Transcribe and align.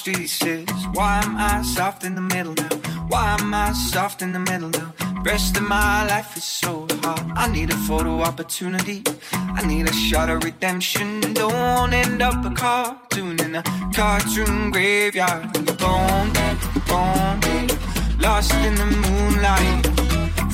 Street, 0.00 0.28
says, 0.28 0.66
Why 0.94 1.20
am 1.22 1.36
I 1.36 1.60
soft 1.62 2.04
in 2.04 2.14
the 2.14 2.26
middle 2.34 2.54
now? 2.54 2.74
Why 3.08 3.36
am 3.38 3.52
I 3.52 3.72
soft 3.72 4.22
in 4.22 4.32
the 4.32 4.38
middle 4.38 4.70
now? 4.70 4.94
Rest 5.22 5.58
of 5.58 5.64
my 5.64 6.06
life 6.06 6.36
is 6.38 6.44
so 6.44 6.86
hard. 7.02 7.24
I 7.36 7.46
need 7.52 7.70
a 7.70 7.76
photo 7.88 8.22
opportunity. 8.22 9.02
I 9.32 9.60
need 9.66 9.86
a 9.88 9.92
shot 9.92 10.30
of 10.30 10.42
redemption. 10.42 11.20
Don't 11.34 11.92
end 11.92 12.22
up 12.22 12.38
a 12.50 12.52
cartoon 12.54 13.38
in 13.44 13.56
a 13.56 13.62
cartoon 13.94 14.70
graveyard. 14.70 15.52
Bone, 15.82 16.32
bone, 16.88 17.66
lost 18.26 18.54
in 18.68 18.74
the 18.82 18.88
moonlight. 19.04 19.86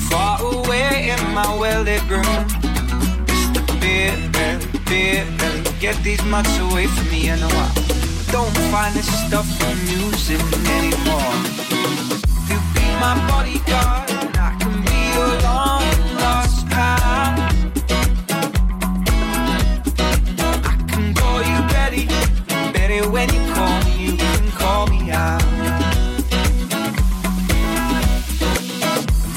Far 0.09 0.35
away 0.53 1.11
in 1.13 1.21
my 1.33 1.49
well-lit 1.61 2.03
room. 2.09 2.43
It's 3.31 3.45
the 3.55 3.63
beer 3.79 4.13
belly, 4.35 4.67
beer 4.89 5.25
belly. 5.37 5.63
Get 5.79 5.95
these 6.03 6.23
mutts 6.25 6.57
away 6.59 6.87
from 6.87 7.07
me. 7.11 7.27
Know 7.27 7.47
I 7.47 7.86
don't 8.31 8.55
find 8.71 8.93
this 8.95 9.07
stuff 9.25 9.47
amusing 9.61 10.41
anymore. 10.77 11.33
You 12.49 12.57
be 12.73 12.85
my 13.03 13.15
bodyguard, 13.29 14.09
and 14.11 14.37
I 14.37 14.55
can 14.59 14.75
be 14.87 14.99
your 15.15 15.33
long 15.47 15.83
lost 16.21 16.67
pal. 16.67 17.33
I 20.63 20.75
can 20.91 21.13
call 21.13 21.39
you 21.51 21.59
Betty, 21.73 22.05
Betty 22.73 23.07
when 23.07 23.27
you 23.33 23.53
call 23.53 23.83
me, 23.85 23.93
you 24.05 24.17
can 24.17 24.51
call 24.51 24.87
me 24.87 25.11
out. 25.11 25.43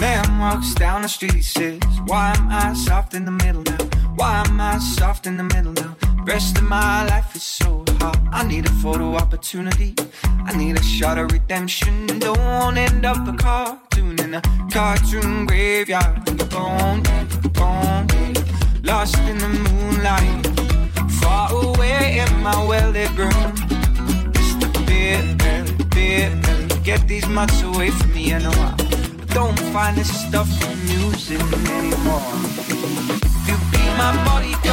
Man 0.00 0.38
walks 0.38 0.74
down 0.74 1.02
the 1.02 1.08
street, 1.08 1.44
says, 1.44 1.80
Why 2.06 2.34
am 2.36 2.48
I 2.50 2.72
soft 2.74 3.14
in 3.14 3.24
the 3.24 3.30
middle 3.30 3.62
now? 3.62 3.84
Why 4.14 4.42
am 4.46 4.60
I 4.60 4.78
soft 4.78 5.26
in 5.26 5.36
the 5.36 5.44
middle 5.44 5.72
now? 5.72 5.96
Rest 6.24 6.58
of 6.58 6.64
my 6.64 7.06
life 7.06 7.34
is 7.34 7.42
so 7.42 7.84
hard. 8.00 8.18
I 8.32 8.42
need 8.44 8.66
a 8.66 8.72
photo 8.82 9.14
opportunity. 9.16 9.94
I 10.24 10.56
need 10.56 10.76
a 10.78 10.82
shot 10.82 11.18
of 11.18 11.30
redemption. 11.32 12.06
Don't 12.18 12.38
wanna 12.38 12.80
end 12.80 13.04
up 13.04 13.28
a 13.28 13.34
cartoon 13.36 14.18
in 14.20 14.34
a 14.34 14.42
cartoon 14.72 15.46
graveyard. 15.46 16.24
Bone, 16.50 17.02
bone, 17.52 18.06
lost 18.82 19.18
in 19.30 19.38
the 19.38 19.48
moonlight. 19.48 20.46
Far 21.20 21.52
away 21.52 22.24
in 22.24 22.42
my 22.42 22.58
well-lit 22.66 23.12
room. 23.16 23.54
Get 26.82 27.06
these 27.06 27.28
mutts 27.28 27.62
away 27.62 27.90
from 27.90 28.12
me. 28.14 28.34
I 28.34 28.38
know 28.38 28.50
I 28.50 28.74
don't 29.32 29.58
find 29.72 29.96
this 29.96 30.10
stuff 30.26 30.48
amusing 30.64 31.40
anymore. 31.78 32.34
You 33.46 33.54
be 33.70 33.84
my 34.00 34.10
bodyguard, 34.24 34.69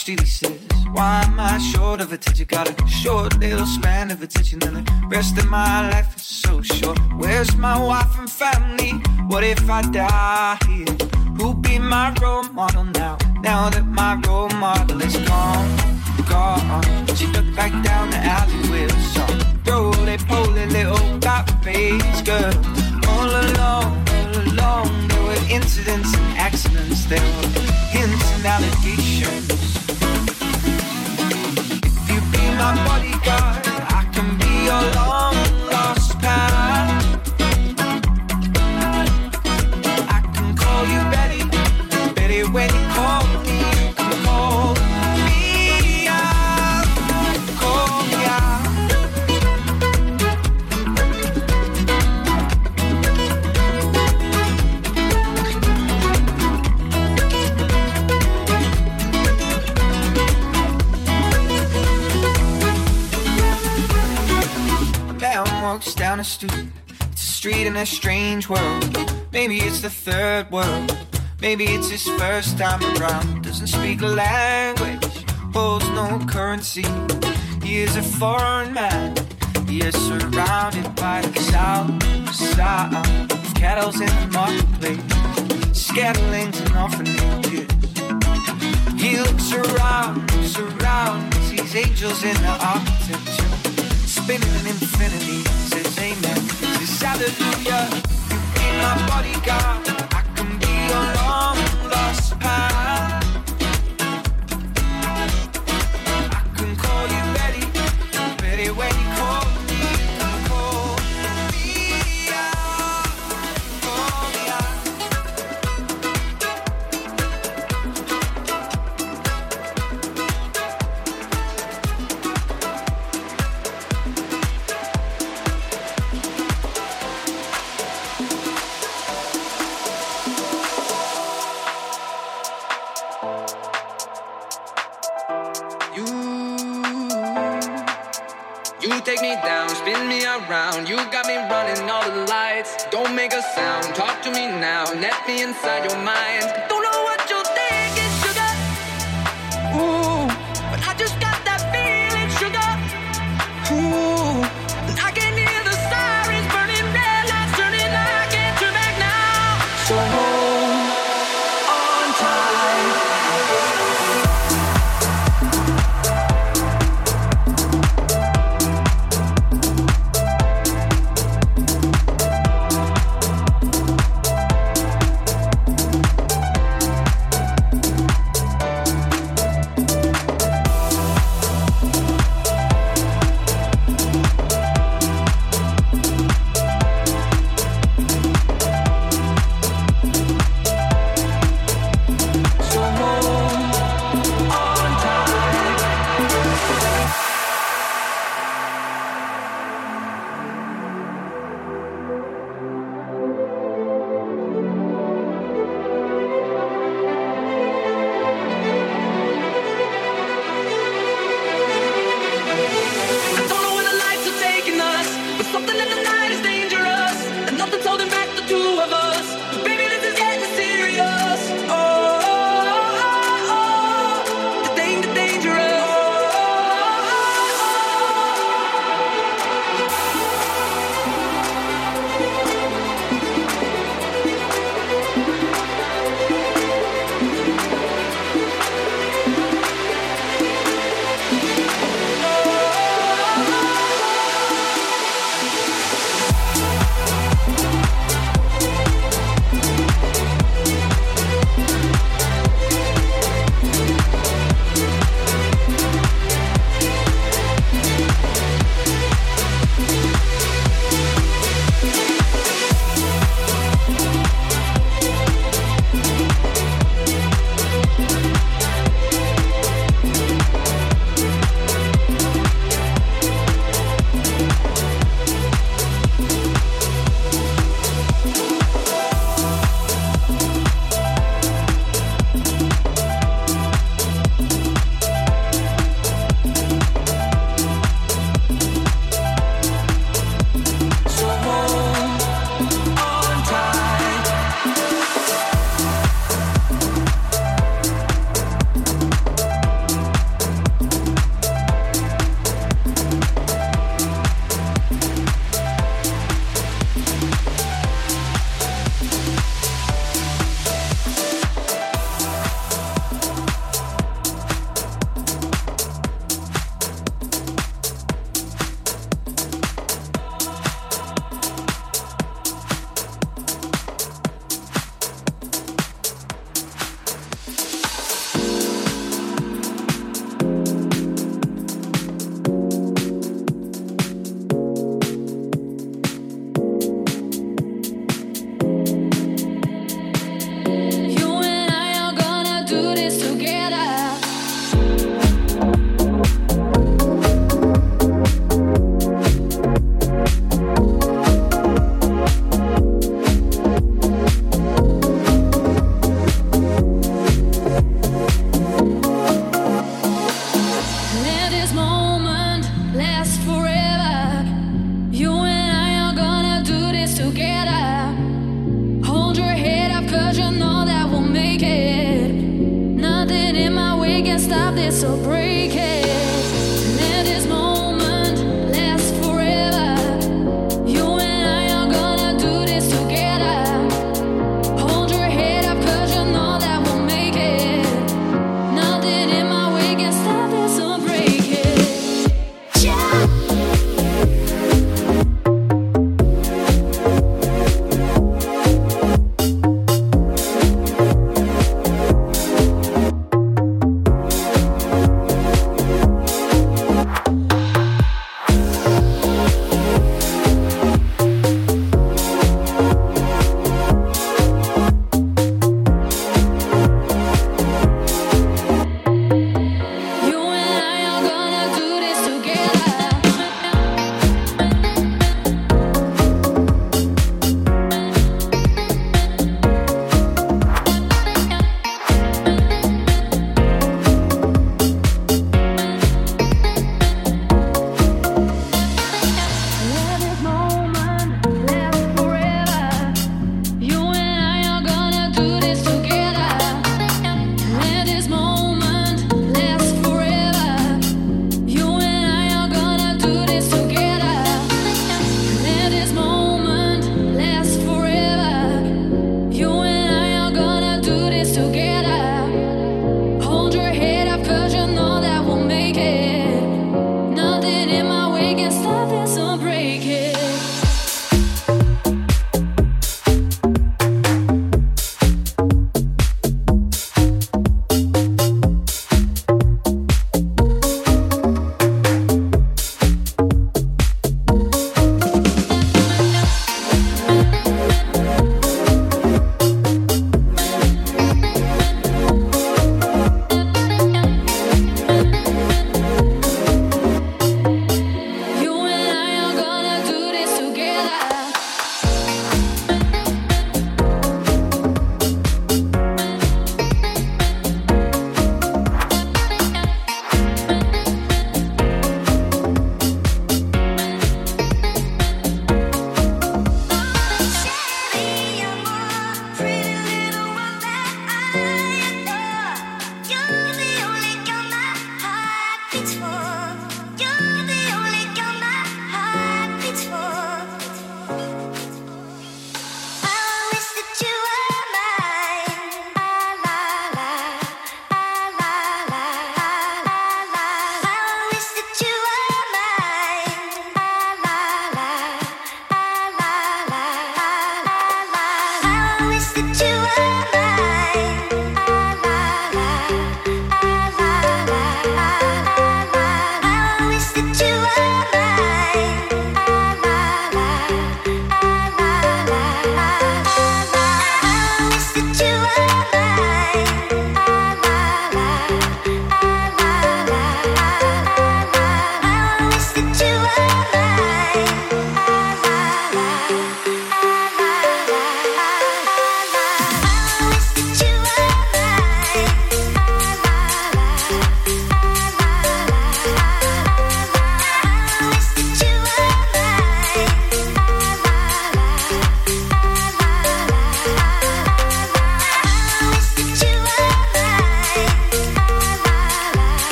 street, 0.00 0.20
he 0.20 0.26
says, 0.26 0.58
Why 0.92 1.22
am 1.26 1.38
I 1.38 1.58
short 1.58 2.00
of 2.00 2.12
attention? 2.12 2.46
Got 2.46 2.68
a 2.70 2.88
short 2.88 3.38
little 3.38 3.66
span 3.66 4.10
of 4.10 4.22
attention, 4.22 4.62
and 4.62 4.76
the 4.76 5.06
rest 5.08 5.36
of 5.36 5.46
my 5.48 5.90
life 5.90 6.16
is 6.16 6.22
so 6.22 6.62
short. 6.62 6.98
Where's 7.18 7.54
my 7.56 7.78
wife 7.78 8.18
and 8.18 8.30
family? 8.30 8.92
What 9.28 9.44
if 9.44 9.68
I 9.68 9.82
die 9.82 10.58
here? 10.66 10.96
Who'll 11.36 11.54
be 11.54 11.78
my 11.78 12.14
role 12.22 12.44
model 12.44 12.84
now? 12.84 13.18
Now 13.42 13.68
that 13.68 13.86
my 13.86 14.14
role 14.26 14.48
model 14.66 15.02
is 15.02 15.16
gone, 15.28 15.70
gone. 16.28 17.06
She 17.16 17.26
looked 17.26 17.54
back 17.54 17.72
down 17.84 18.10
the 18.10 18.20
alley 18.36 18.70
with 18.70 18.94
some 19.14 19.38
roly 19.66 20.16
poly 20.18 20.66
little 20.66 21.18
black 21.18 21.46
face 21.62 22.22
girl. 22.22 22.54
All 23.12 23.30
alone, 23.44 23.92
all 24.16 24.34
alone. 24.48 25.08
There 25.08 25.22
were 25.28 25.42
incidents 25.50 26.14
and 26.16 26.38
accidents. 26.38 27.04
There 27.04 27.20
were 27.20 27.48
hints 27.92 28.26
and 28.36 28.46
allegations. 28.46 29.89
My 32.60 32.74
bodyguard, 32.84 33.66
I 33.88 34.04
can 34.12 34.36
be 34.36 34.52
your 34.68 34.84
long 34.94 35.34
lost 35.72 36.18
pal. 36.20 36.69
A 67.80 67.86
strange 67.86 68.46
world. 68.46 68.94
Maybe 69.32 69.58
it's 69.58 69.80
the 69.80 69.88
third 69.88 70.50
world. 70.50 70.94
Maybe 71.40 71.64
it's 71.64 71.88
his 71.88 72.06
first 72.20 72.58
time 72.58 72.82
around. 72.96 73.42
Doesn't 73.42 73.68
speak 73.68 74.02
a 74.02 74.06
language, 74.06 75.24
holds 75.54 75.88
no 75.90 76.20
currency. 76.28 76.84
He 77.62 77.80
is 77.80 77.96
a 77.96 78.02
foreign 78.02 78.74
man. 78.74 79.16
He 79.66 79.78
is 79.80 79.94
surrounded 79.94 80.94
by 80.96 81.22
the 81.22 81.40
sound, 81.40 82.02
sound 82.34 83.32
of 83.32 83.54
cattle 83.54 83.92
in 83.94 84.12
the 84.20 84.28
marketplace, 84.30 85.00
scatterlings 85.72 86.60
and 86.60 86.76
orphanages. 86.76 87.70
He 89.00 89.16
looks 89.16 89.54
around, 89.54 90.30
looks 90.34 90.58
around, 90.58 91.32
sees 91.48 91.74
angels 91.74 92.24
in 92.24 92.36
the 92.42 92.56
architecture, 92.60 93.52
spinning 94.06 94.54
an 94.60 94.66
infinity. 94.66 95.40
Says 95.70 95.98
amen, 95.98 96.69
says 96.86 97.02
hallelujah. 97.02 97.88
You 98.30 98.38
be 98.54 98.66
my 98.80 98.92
bodyguard, 99.06 99.84
I 100.12 100.22
can 100.34 100.50
be 100.58 100.72
your 100.88 101.06
long 101.20 101.58
lost 101.90 102.38
pal. 102.40 103.20
I 106.30 106.40
can 106.56 106.70
call 106.76 107.04
you 107.14 107.22
Betty, 107.36 107.64
Betty 108.42 108.68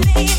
baby. 0.00 0.37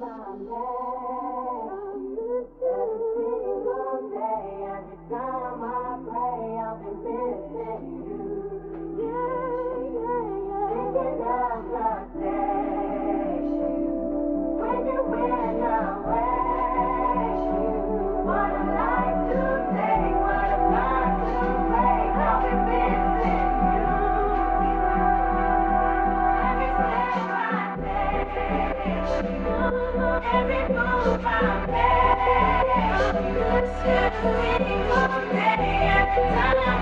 my. 0.00 1.19